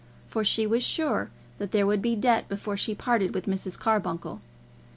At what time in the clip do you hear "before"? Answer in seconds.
2.49-2.75